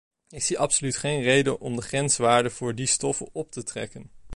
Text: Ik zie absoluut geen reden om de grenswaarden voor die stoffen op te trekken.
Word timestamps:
Ik 0.29 0.41
zie 0.43 0.59
absoluut 0.59 0.95
geen 0.97 1.21
reden 1.21 1.59
om 1.59 1.75
de 1.75 1.81
grenswaarden 1.81 2.51
voor 2.51 2.75
die 2.75 2.85
stoffen 2.85 3.29
op 3.31 3.51
te 3.51 3.63
trekken. 3.63 4.11